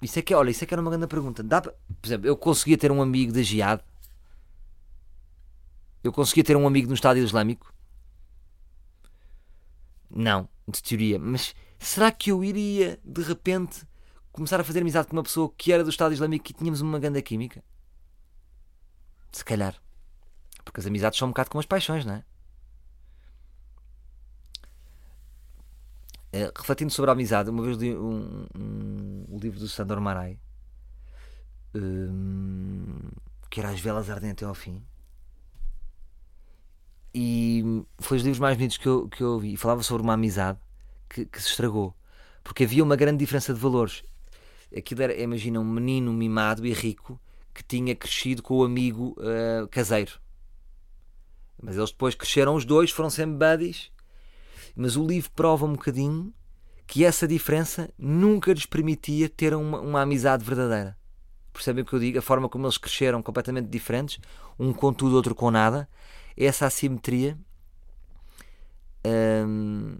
[0.00, 1.42] Isso é que, olha, isso é que era uma grande pergunta.
[1.42, 3.82] Dá por exemplo, eu conseguia ter um amigo da Jihad.
[6.02, 7.75] Eu conseguia ter um amigo no Estado Islâmico.
[10.10, 11.18] Não, de teoria.
[11.18, 13.86] Mas será que eu iria, de repente,
[14.32, 16.98] começar a fazer amizade com uma pessoa que era do Estado Islâmico e tínhamos uma
[16.98, 17.62] grande química?
[19.32, 19.74] Se calhar.
[20.64, 22.24] Porque as amizades são um bocado como as paixões, não é?
[26.32, 30.38] Eh, refletindo sobre a amizade, uma vez li um, um, um livro do Sandor Marai
[31.76, 32.98] um,
[33.50, 34.82] que era As Velas Ardem até ao Fim.
[37.18, 37.64] E
[37.98, 39.54] foi os livros mais bonitos que eu, que eu ouvi.
[39.54, 40.58] E falava sobre uma amizade
[41.08, 41.94] que, que se estragou.
[42.44, 44.04] Porque havia uma grande diferença de valores.
[44.76, 47.18] Aquilo era, imagina, um menino mimado e rico
[47.54, 50.20] que tinha crescido com o amigo uh, caseiro.
[51.62, 53.90] Mas eles depois cresceram os dois, foram sempre buddies
[54.76, 56.32] mas o livro prova um bocadinho
[56.86, 60.96] que essa diferença nunca lhes permitia ter uma, uma amizade verdadeira.
[61.50, 62.18] Percebem o que eu digo?
[62.18, 64.20] A forma como eles cresceram completamente diferentes,
[64.58, 65.88] um com tudo, outro com nada.
[66.36, 67.38] Essa assimetria.
[69.06, 69.98] Hum,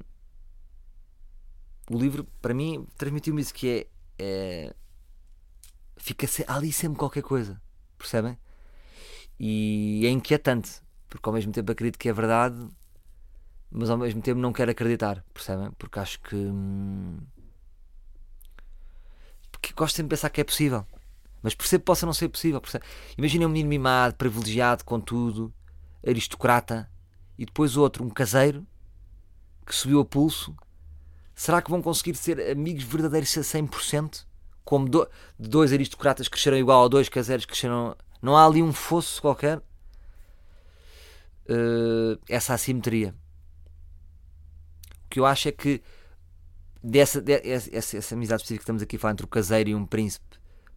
[1.91, 3.87] o livro, para mim, transmitiu-me isso que é,
[4.19, 4.75] é
[5.97, 7.61] fica ali sempre qualquer coisa,
[7.97, 8.39] percebem?
[9.39, 12.57] E é inquietante, porque ao mesmo tempo acredito que é verdade,
[13.71, 15.71] mas ao mesmo tempo não quero acreditar, percebem?
[15.73, 16.37] Porque acho que.
[16.37, 17.19] Hum,
[19.51, 20.87] porque gosto sempre de pensar que é possível.
[21.43, 22.61] Mas percebo que possa não ser possível.
[23.17, 25.53] Imagina um menino mimado, privilegiado, com tudo,
[26.07, 26.91] aristocrata,
[27.39, 28.67] e depois outro, um caseiro,
[29.65, 30.55] que subiu a pulso.
[31.35, 34.25] Será que vão conseguir ser amigos verdadeiros a 100%?
[34.65, 37.97] Como do, dois aristocratas cresceram igual a dois caseiros que cresceram.
[38.21, 39.59] Não há ali um fosso qualquer?
[41.49, 43.15] Uh, essa assimetria
[45.17, 45.81] que eu acho é que
[46.83, 49.75] dessa, dessa essa, essa amizade específica que estamos aqui a falar entre o caseiro e
[49.75, 50.27] um príncipe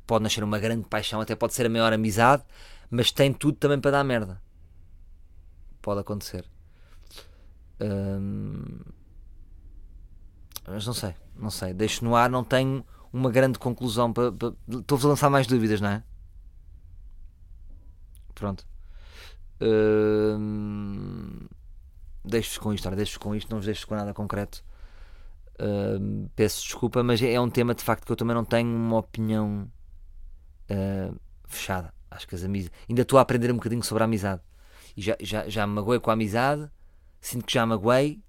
[0.08, 2.44] pode nascer uma grande paixão, até pode ser a maior amizade,
[2.90, 4.42] mas tem tudo também para dar merda.
[5.82, 6.46] Pode acontecer.
[7.82, 8.80] Hum...
[10.68, 11.74] Mas não sei, não sei.
[11.74, 14.34] Deixo no ar, não tenho uma grande conclusão para.
[14.68, 16.04] Estou-vos a lançar mais dúvidas, não é?
[18.36, 18.68] Pronto.
[19.62, 21.48] Hum
[22.24, 24.64] deixo-vos com isto, deixo-vos com isto, não vos deixo com nada concreto.
[25.56, 28.98] Uh, peço desculpa, mas é, um tema de facto que eu também não tenho uma
[28.98, 29.70] opinião
[30.70, 31.94] uh, fechada.
[32.10, 32.78] Acho que as amizades.
[32.88, 34.42] Ainda estou a aprender um bocadinho sobre a amizade.
[35.00, 36.70] E já, já, já me magoei com a amizade,
[37.22, 38.22] sinto que já magoei.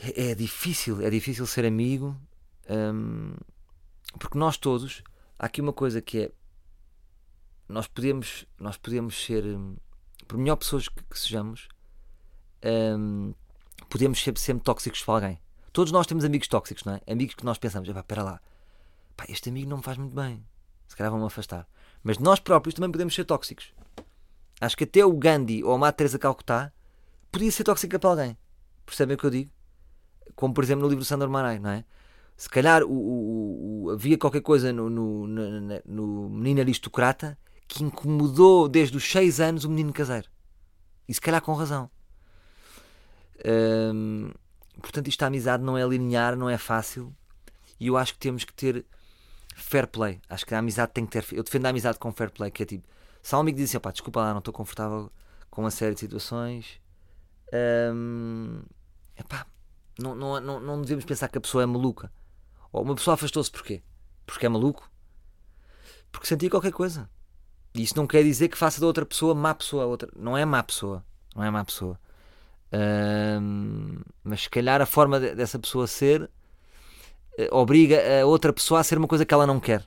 [0.00, 2.16] É, é difícil, é difícil ser amigo.
[2.70, 3.34] Um,
[4.20, 5.02] porque nós todos,
[5.36, 6.32] há aqui uma coisa que é
[7.68, 9.76] nós podemos, nós podemos ser, hum,
[10.28, 11.66] por melhor pessoas que, que sejamos,
[12.96, 13.34] um,
[13.90, 15.40] podemos ser sempre tóxicos para alguém.
[15.72, 17.00] Todos nós temos amigos tóxicos, não é?
[17.10, 18.40] Amigos que nós pensamos, espera lá,
[19.16, 20.46] pá, este amigo não me faz muito bem,
[20.86, 21.66] se calhar vão-me afastar.
[22.04, 23.74] Mas nós próprios também podemos ser tóxicos.
[24.64, 26.72] Acho que até o Gandhi ou a Madre Teresa Calcutá
[27.30, 28.38] podia ser tóxica para alguém.
[28.86, 29.50] Percebem o que eu digo?
[30.34, 31.84] Como por exemplo no livro do Sandor Marai, não é?
[32.36, 37.84] Se calhar o, o, o, havia qualquer coisa no, no, no, no menino aristocrata que
[37.84, 40.28] incomodou desde os 6 anos o menino caseiro.
[41.08, 41.90] E se calhar com razão
[44.80, 47.14] portanto, isto a amizade não é linear, não é fácil.
[47.78, 48.84] E eu acho que temos que ter
[49.54, 50.20] fair play.
[50.28, 51.24] Acho que a amizade tem que ter.
[51.32, 52.86] Eu defendo a amizade com fair play, que é tipo,
[53.22, 55.10] se há um amigo diz assim, desculpa lá, não estou confortável
[55.50, 56.80] com uma série de situações.
[57.94, 58.62] Um,
[59.16, 59.46] epá,
[59.98, 62.12] não, não, não, não devemos pensar que a pessoa é maluca.
[62.72, 63.82] Ou uma pessoa afastou-se porquê?
[64.26, 64.90] porque é maluco,
[66.10, 67.08] porque sentia qualquer coisa.
[67.74, 69.86] E isso não quer dizer que faça da outra pessoa má pessoa.
[69.86, 70.08] Outra...
[70.16, 71.04] Não é má pessoa.
[71.34, 71.98] Não é má pessoa.
[74.22, 76.30] mas se calhar a forma de, dessa pessoa ser uh,
[77.56, 79.86] obriga a outra pessoa a ser uma coisa que ela não quer.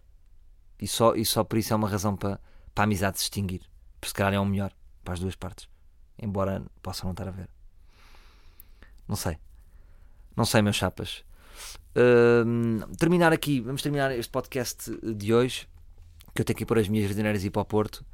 [0.80, 2.40] E só, e só por isso é uma razão para,
[2.76, 3.62] para a amizade se extinguir.
[4.00, 4.72] Porque se calhar é o melhor
[5.04, 5.68] para as duas partes.
[6.22, 7.50] Embora possa não estar a ver.
[9.08, 9.38] Não sei.
[10.36, 11.24] Não sei, meus chapas.
[11.96, 15.68] Uh, terminar aqui, vamos terminar este podcast de hoje,
[16.34, 18.06] que eu tenho que ir pôr as minhas jardineiras e ir para o Porto,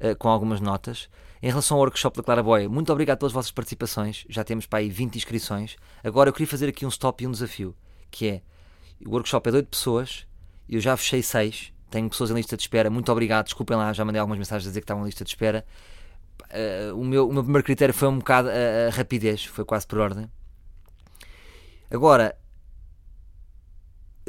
[0.00, 1.08] uh, com algumas notas.
[1.40, 4.26] Em relação ao workshop da Clara Boia, muito obrigado pelas vossas participações.
[4.28, 5.76] Já temos para aí 20 inscrições.
[6.02, 7.74] Agora eu queria fazer aqui um stop e um desafio,
[8.10, 8.42] que é
[9.06, 10.26] o workshop é de 8 pessoas,
[10.68, 12.88] eu já fechei 6, tenho pessoas em lista de espera.
[12.88, 15.30] Muito obrigado, desculpem lá, já mandei algumas mensagens a dizer que estavam em lista de
[15.30, 15.64] espera.
[16.50, 19.86] Uh, o, meu, o meu primeiro critério foi um bocado a, a rapidez, foi quase
[19.86, 20.30] por ordem.
[21.90, 22.36] Agora,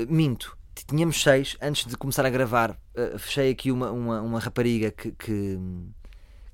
[0.08, 2.72] minto, tínhamos seis antes de começar a gravar.
[2.96, 5.60] Uh, fechei aqui uma, uma, uma rapariga que, que,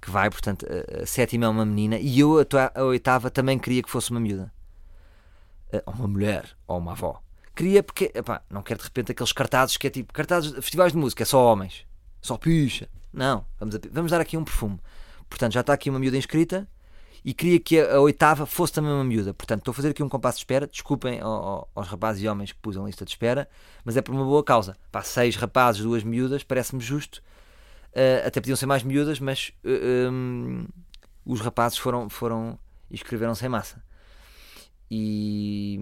[0.02, 3.58] que, vai, portanto, a, a, sétima é uma menina e eu, a, a oitava, também
[3.58, 4.52] queria que fosse uma miúda,
[5.74, 7.22] uh, uma mulher ou uma avó.
[7.58, 10.98] Queria porque, epá, não quero de repente aqueles cartazes que é tipo cartazes festivais de
[11.00, 11.88] música, é só homens,
[12.22, 12.88] só picha.
[13.12, 14.80] Não, vamos, a, vamos dar aqui um perfume.
[15.28, 16.68] Portanto, já está aqui uma miúda inscrita
[17.26, 19.34] e queria que a, a, oitava fosse também uma miúda.
[19.34, 20.68] Portanto, estou a fazer aqui um compasso de espera.
[20.68, 23.50] Desculpem ao, aos rapazes e homens que pusem lista de espera,
[23.84, 24.78] mas é por uma boa causa.
[24.92, 27.24] Pá, seis rapazes, duas miúdas, parece-me justo.
[27.88, 30.68] Uh, até podiam ser mais miúdas, mas uh, eh, um,
[31.26, 32.60] os rapazes foram, foram
[32.92, 33.82] e escreveram-se em massa.
[34.92, 35.80] E,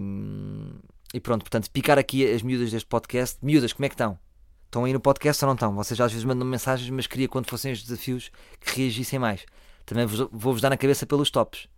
[1.14, 3.38] e pronto, portanto, picar aqui as miúdas deste podcast.
[3.42, 4.18] Miúdas, como é que estão?
[4.64, 5.74] Estão aí no podcast ou não estão?
[5.74, 9.46] Vocês às vezes mandam mensagens, mas queria quando fossem os desafios que reagissem mais.
[9.84, 11.68] Também vou-vos dar na cabeça pelos tops.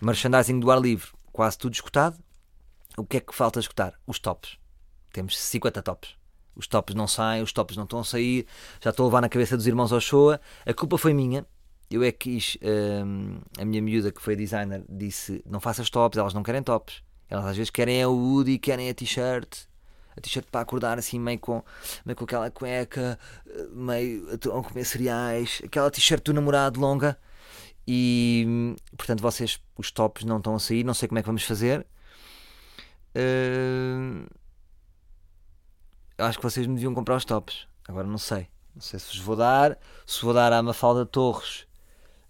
[0.00, 2.18] Merchandising do ar livre, quase tudo escutado.
[2.96, 3.94] O que é que falta escutar?
[4.06, 4.58] Os tops.
[5.12, 6.16] Temos 50 tops.
[6.56, 8.46] Os tops não saem, os tops não estão a sair.
[8.82, 10.40] Já estou a levar na cabeça dos irmãos Ochoa.
[10.66, 11.46] A culpa foi minha.
[11.90, 12.58] Eu é que quis.
[12.62, 17.02] Hum, a minha miúda, que foi designer, disse: não faças tops, elas não querem tops.
[17.28, 19.68] Elas às vezes querem a hoodie, querem a t-shirt
[20.18, 21.62] a t-shirt para acordar assim meio com,
[22.04, 23.18] meio com aquela cueca,
[23.72, 27.18] meio a comer cereais, aquela t-shirt do namorado longa.
[27.86, 31.44] E portanto vocês, os tops não estão a sair, não sei como é que vamos
[31.44, 31.86] fazer.
[33.14, 34.26] Uh,
[36.18, 37.66] acho que vocês me deviam comprar os tops.
[37.88, 38.48] Agora não sei.
[38.74, 39.78] Não sei se vos vou dar.
[40.06, 41.66] Se vou dar à Mafalda Torres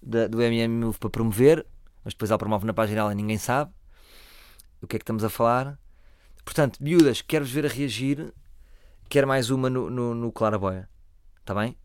[0.01, 1.67] da, do MM Move para promover,
[2.05, 3.73] mas depois ela promove na página dela e ninguém sabe
[4.83, 5.79] o que é que estamos a falar.
[6.45, 8.33] Portanto, miúdas, quero-vos ver a reagir.
[9.09, 10.89] Quero mais uma no, no, no Claraboia.
[11.41, 11.77] Está bem?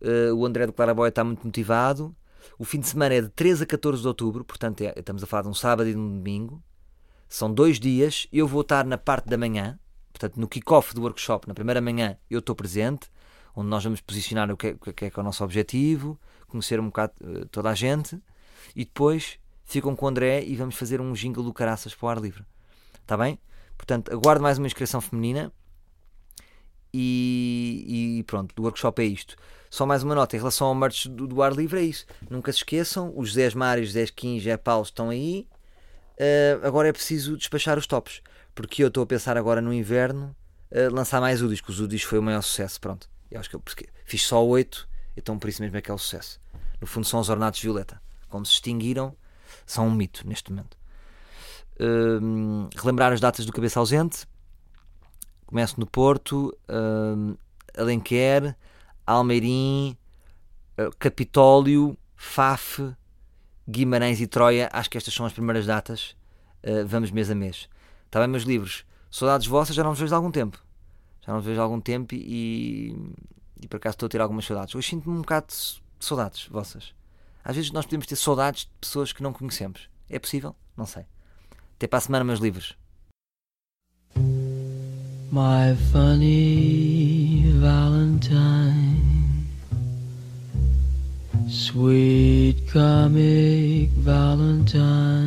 [0.00, 2.14] Uh, o André do Claraboia está muito motivado.
[2.58, 5.26] O fim de semana é de 13 a 14 de outubro, portanto, é, estamos a
[5.26, 6.62] falar de um sábado e de um domingo.
[7.28, 8.26] São dois dias.
[8.32, 9.78] Eu vou estar na parte da manhã,
[10.12, 13.08] portanto, no kick-off do workshop, na primeira manhã, eu estou presente,
[13.56, 16.20] onde nós vamos posicionar o que é, o que é, que é o nosso objetivo,
[16.46, 18.20] conhecer um bocado uh, toda a gente,
[18.76, 22.08] e depois ficam com o André e vamos fazer um jingle do caraças para o
[22.08, 22.44] ar livre.
[23.00, 23.38] Está bem?
[23.76, 25.52] Portanto, aguardo mais uma inscrição feminina.
[26.92, 29.36] E, e, pronto, do workshop é isto.
[29.68, 32.06] Só mais uma nota em relação ao merch do, do ar livre: é isso.
[32.30, 35.48] Nunca se esqueçam, os 10 Mários, 10 Kim, Jé Paulo estão aí.
[36.14, 38.22] Uh, agora é preciso despachar os tops,
[38.54, 40.34] porque eu estou a pensar agora no inverno
[40.70, 42.80] uh, lançar mais UDIs, que os UDIs foi o maior sucesso.
[42.80, 43.62] Pronto, eu acho que eu
[44.04, 46.40] fiz só 8, então por isso mesmo é que é o sucesso.
[46.80, 49.16] No fundo, são os ornatos violeta, como se extinguiram,
[49.66, 50.76] são um mito neste momento.
[51.80, 54.26] Uh, relembrar as datas do Cabeça Ausente.
[55.46, 57.38] Começo no Porto, uh,
[57.76, 58.56] Alenquer,
[59.06, 59.96] Almeirim,
[60.78, 62.94] uh, Capitólio, Faf,
[63.68, 64.68] Guimarães e Troia.
[64.72, 66.16] Acho que estas são as primeiras datas.
[66.62, 67.68] Uh, vamos mês a mês.
[68.06, 68.84] Está bem, meus livros?
[69.10, 70.62] Saudades vossas, já não vos vejo há algum tempo.
[71.20, 72.96] Já não vos vejo há algum tempo e,
[73.60, 74.74] e por acaso estou a ter algumas saudades.
[74.74, 76.94] Hoje sinto-me um bocado de saudades vossas.
[77.44, 79.90] Às vezes nós podemos ter saudades de pessoas que não conhecemos.
[80.08, 80.56] É possível?
[80.76, 81.04] Não sei.
[81.76, 82.74] Até para a semana, meus livros.
[85.30, 89.46] My funny Valentine,
[91.48, 95.26] sweet comic Valentine,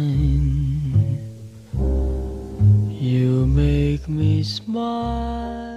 [2.89, 5.76] you make me smile.